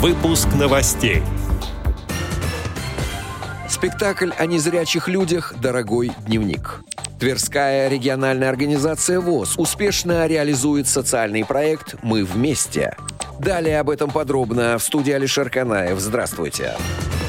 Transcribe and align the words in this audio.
Выпуск 0.00 0.48
новостей. 0.58 1.22
Спектакль 3.68 4.30
о 4.38 4.46
незрячих 4.46 5.08
людях 5.08 5.52
«Дорогой 5.60 6.10
дневник». 6.26 6.80
Тверская 7.18 7.86
региональная 7.88 8.48
организация 8.48 9.20
ВОЗ 9.20 9.58
успешно 9.58 10.26
реализует 10.26 10.88
социальный 10.88 11.44
проект 11.44 11.96
«Мы 12.02 12.24
вместе». 12.24 12.96
Далее 13.38 13.78
об 13.78 13.90
этом 13.90 14.10
подробно 14.10 14.78
в 14.78 14.82
студии 14.82 15.12
Алишер 15.12 15.50
Канаев. 15.50 16.00
Здравствуйте. 16.00 16.72
Здравствуйте. 16.78 17.19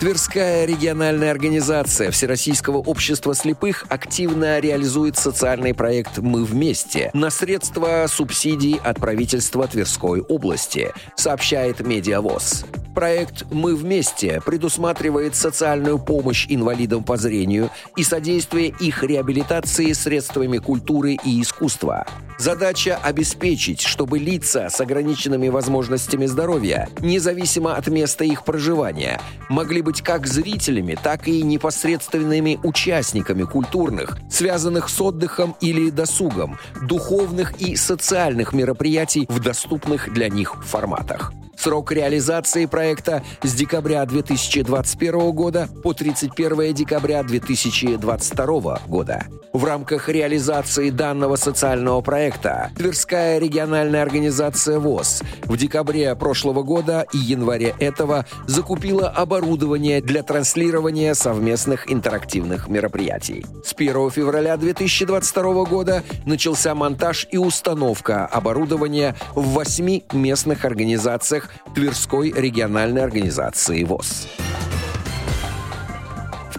Тверская 0.00 0.64
региональная 0.64 1.30
организация 1.30 2.10
Всероссийского 2.10 2.78
общества 2.78 3.34
слепых 3.34 3.84
активно 3.90 4.58
реализует 4.58 5.18
социальный 5.18 5.74
проект 5.74 6.16
«Мы 6.16 6.42
вместе» 6.42 7.10
на 7.12 7.28
средства 7.28 8.06
субсидий 8.08 8.80
от 8.82 8.96
правительства 8.96 9.68
Тверской 9.68 10.22
области, 10.22 10.90
сообщает 11.16 11.80
Медиавоз. 11.80 12.64
Проект 13.00 13.46
«Мы 13.50 13.74
вместе» 13.74 14.42
предусматривает 14.44 15.34
социальную 15.34 15.98
помощь 15.98 16.44
инвалидам 16.50 17.02
по 17.02 17.16
зрению 17.16 17.70
и 17.96 18.02
содействие 18.02 18.74
их 18.78 19.02
реабилитации 19.02 19.94
средствами 19.94 20.58
культуры 20.58 21.16
и 21.24 21.40
искусства. 21.40 22.06
Задача– 22.38 22.98
обеспечить, 23.02 23.80
чтобы 23.80 24.18
лица 24.18 24.68
с 24.68 24.82
ограниченными 24.82 25.48
возможностями 25.48 26.26
здоровья, 26.26 26.90
независимо 27.00 27.74
от 27.74 27.88
места 27.88 28.26
их 28.26 28.44
проживания, 28.44 29.18
могли 29.48 29.80
быть 29.80 30.02
как 30.02 30.26
зрителями, 30.26 30.94
так 31.02 31.26
и 31.26 31.40
непосредственными 31.40 32.60
участниками 32.62 33.44
культурных, 33.44 34.18
связанных 34.28 34.90
с 34.90 35.00
отдыхом 35.00 35.56
или 35.62 35.88
досугом, 35.88 36.58
духовных 36.82 37.58
и 37.62 37.76
социальных 37.76 38.52
мероприятий 38.52 39.24
в 39.30 39.40
доступных 39.40 40.12
для 40.12 40.28
них 40.28 40.62
форматах. 40.66 41.32
Срок 41.62 41.92
реализации 41.92 42.64
проекта 42.64 43.22
с 43.42 43.52
декабря 43.52 44.06
2021 44.06 45.30
года 45.32 45.68
по 45.82 45.92
31 45.92 46.72
декабря 46.72 47.22
2022 47.22 48.80
года. 48.86 49.26
В 49.52 49.64
рамках 49.66 50.08
реализации 50.08 50.88
данного 50.88 51.36
социального 51.36 52.00
проекта 52.00 52.70
Тверская 52.78 53.38
региональная 53.38 54.00
организация 54.00 54.78
ВОЗ 54.78 55.22
в 55.42 55.56
декабре 55.58 56.14
прошлого 56.14 56.62
года 56.62 57.04
и 57.12 57.18
январе 57.18 57.74
этого 57.78 58.24
закупила 58.46 59.10
оборудование 59.10 60.00
для 60.00 60.22
транслирования 60.22 61.12
совместных 61.12 61.92
интерактивных 61.92 62.68
мероприятий. 62.68 63.44
С 63.62 63.74
1 63.74 64.10
февраля 64.12 64.56
2022 64.56 65.64
года 65.64 66.04
начался 66.24 66.74
монтаж 66.74 67.26
и 67.30 67.36
установка 67.36 68.24
оборудования 68.24 69.14
в 69.34 69.48
восьми 69.48 70.04
местных 70.12 70.64
организациях 70.64 71.49
Тверской 71.74 72.32
региональной 72.32 73.02
организации 73.02 73.84
ВОЗ 73.84 74.28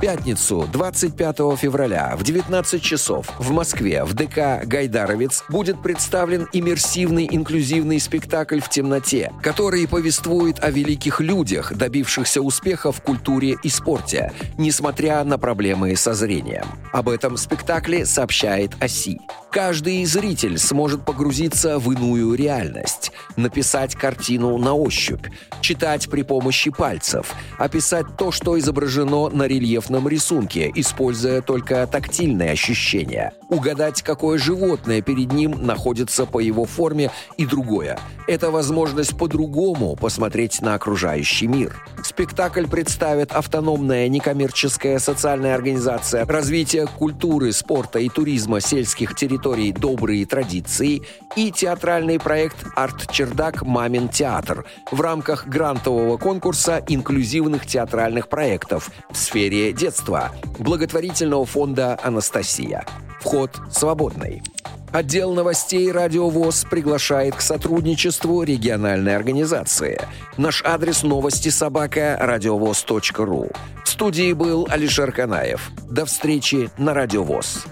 пятницу, 0.00 0.66
25 0.72 1.36
февраля 1.58 2.14
в 2.16 2.24
19 2.24 2.82
часов 2.82 3.30
в 3.38 3.50
Москве 3.52 4.04
в 4.04 4.14
ДК 4.14 4.64
«Гайдаровец» 4.64 5.44
будет 5.50 5.82
представлен 5.82 6.48
иммерсивный 6.52 7.28
инклюзивный 7.30 8.00
спектакль 8.00 8.60
«В 8.60 8.70
темноте», 8.70 9.30
который 9.42 9.86
повествует 9.86 10.64
о 10.64 10.70
великих 10.70 11.20
людях, 11.20 11.74
добившихся 11.74 12.40
успеха 12.40 12.92
в 12.92 13.02
культуре 13.02 13.58
и 13.62 13.68
спорте, 13.68 14.32
несмотря 14.56 15.22
на 15.24 15.38
проблемы 15.38 15.94
со 15.96 16.14
зрением. 16.14 16.64
Об 16.92 17.08
этом 17.10 17.36
спектакле 17.36 18.06
сообщает 18.06 18.72
ОСИ. 18.82 19.20
Каждый 19.50 20.04
зритель 20.04 20.58
сможет 20.58 21.04
погрузиться 21.04 21.80
в 21.80 21.90
иную 21.92 22.34
реальность, 22.34 23.10
написать 23.36 23.96
картину 23.96 24.56
на 24.58 24.74
ощупь, 24.74 25.26
читать 25.60 26.08
при 26.08 26.22
помощи 26.22 26.70
пальцев, 26.70 27.34
описать 27.58 28.06
то, 28.16 28.30
что 28.30 28.56
изображено 28.58 29.28
на 29.28 29.48
рельефном 29.90 30.08
рисунке, 30.08 30.70
используя 30.74 31.42
только 31.42 31.86
тактильные 31.86 32.52
ощущения, 32.52 33.32
угадать, 33.48 34.02
какое 34.02 34.38
животное 34.38 35.02
перед 35.02 35.32
ним 35.32 35.66
находится 35.66 36.26
по 36.26 36.38
его 36.38 36.64
форме 36.64 37.10
и 37.36 37.46
другое. 37.46 37.98
Это 38.28 38.50
возможность 38.50 39.18
по-другому 39.18 39.96
посмотреть 39.96 40.60
на 40.62 40.74
окружающий 40.74 41.48
мир. 41.48 41.84
Спектакль 42.04 42.66
представит 42.66 43.32
автономная 43.32 44.08
некоммерческая 44.08 44.98
социальная 44.98 45.54
организация 45.54 46.24
развития 46.24 46.86
культуры, 46.86 47.52
спорта 47.52 47.98
и 47.98 48.08
туризма 48.08 48.60
сельских 48.60 49.16
территорий 49.16 49.72
«Добрые 49.72 50.26
традиции» 50.26 51.02
и 51.34 51.50
театральный 51.50 52.18
проект 52.20 52.56
«Арт-чердак. 52.76 53.62
Мамин 53.62 54.08
театр» 54.08 54.64
в 54.92 55.00
рамках 55.00 55.46
грантового 55.46 56.16
конкурса 56.16 56.82
инклюзивных 56.86 57.66
театральных 57.66 58.28
проектов 58.28 58.90
в 59.10 59.16
сфере 59.16 59.72
детства 59.80 60.30
благотворительного 60.58 61.46
фонда 61.46 61.98
«Анастасия». 62.02 62.84
Вход 63.20 63.50
свободный. 63.70 64.42
Отдел 64.92 65.32
новостей 65.32 65.90
«Радио 65.90 66.28
ВОЗ» 66.28 66.66
приглашает 66.70 67.36
к 67.36 67.40
сотрудничеству 67.40 68.42
региональной 68.42 69.16
организации. 69.16 69.98
Наш 70.36 70.62
адрес 70.66 71.02
новости 71.02 71.48
собака 71.48 72.18
радиовоз.ру. 72.20 73.50
В 73.84 73.88
студии 73.88 74.34
был 74.34 74.66
Алишер 74.68 75.12
Канаев. 75.12 75.70
До 75.88 76.04
встречи 76.04 76.70
на 76.76 76.92
«Радио 76.92 77.22
ВОЗ». 77.22 77.64